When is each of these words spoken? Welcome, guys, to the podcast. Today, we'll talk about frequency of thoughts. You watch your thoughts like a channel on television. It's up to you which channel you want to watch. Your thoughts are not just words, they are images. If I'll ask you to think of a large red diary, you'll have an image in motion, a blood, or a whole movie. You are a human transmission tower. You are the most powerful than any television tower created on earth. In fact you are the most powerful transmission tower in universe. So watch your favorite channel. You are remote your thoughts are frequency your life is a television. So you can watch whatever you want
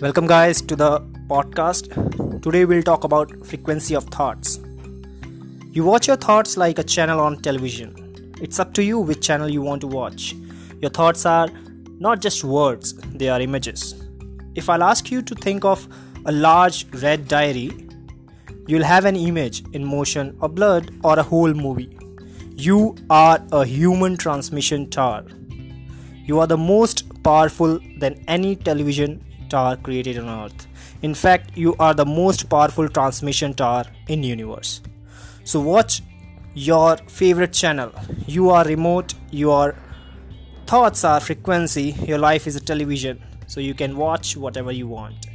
Welcome, 0.00 0.26
guys, 0.26 0.60
to 0.62 0.74
the 0.74 0.98
podcast. 1.28 2.42
Today, 2.42 2.64
we'll 2.64 2.82
talk 2.82 3.04
about 3.04 3.46
frequency 3.46 3.94
of 3.94 4.02
thoughts. 4.06 4.58
You 5.70 5.84
watch 5.84 6.08
your 6.08 6.16
thoughts 6.16 6.56
like 6.56 6.80
a 6.80 6.82
channel 6.82 7.20
on 7.20 7.40
television. 7.40 8.34
It's 8.40 8.58
up 8.58 8.74
to 8.74 8.82
you 8.82 8.98
which 8.98 9.20
channel 9.24 9.48
you 9.48 9.62
want 9.62 9.82
to 9.82 9.86
watch. 9.86 10.34
Your 10.80 10.90
thoughts 10.90 11.24
are 11.24 11.48
not 12.00 12.20
just 12.20 12.42
words, 12.42 12.94
they 13.14 13.28
are 13.28 13.40
images. 13.40 13.94
If 14.56 14.68
I'll 14.68 14.82
ask 14.82 15.12
you 15.12 15.22
to 15.22 15.34
think 15.36 15.64
of 15.64 15.86
a 16.26 16.32
large 16.32 16.92
red 16.94 17.28
diary, 17.28 17.70
you'll 18.66 18.82
have 18.82 19.04
an 19.04 19.14
image 19.14 19.62
in 19.74 19.84
motion, 19.84 20.36
a 20.40 20.48
blood, 20.48 20.90
or 21.04 21.20
a 21.20 21.22
whole 21.22 21.54
movie. 21.54 21.96
You 22.56 22.96
are 23.10 23.40
a 23.52 23.64
human 23.64 24.16
transmission 24.16 24.90
tower. 24.90 25.24
You 26.24 26.40
are 26.40 26.48
the 26.48 26.58
most 26.58 27.22
powerful 27.22 27.78
than 27.98 28.24
any 28.26 28.56
television 28.56 29.24
tower 29.48 29.76
created 29.76 30.18
on 30.18 30.28
earth. 30.28 30.66
In 31.02 31.14
fact 31.14 31.56
you 31.56 31.74
are 31.78 31.94
the 31.94 32.06
most 32.06 32.48
powerful 32.48 32.88
transmission 32.88 33.54
tower 33.54 33.84
in 34.08 34.22
universe. 34.22 34.80
So 35.44 35.60
watch 35.60 36.02
your 36.54 36.96
favorite 36.96 37.52
channel. 37.52 37.92
You 38.26 38.50
are 38.50 38.64
remote 38.64 39.14
your 39.30 39.76
thoughts 40.66 41.04
are 41.04 41.20
frequency 41.20 41.90
your 42.06 42.18
life 42.18 42.46
is 42.46 42.56
a 42.56 42.60
television. 42.60 43.22
So 43.46 43.60
you 43.60 43.74
can 43.74 43.96
watch 43.96 44.36
whatever 44.36 44.72
you 44.72 44.88
want 44.88 45.26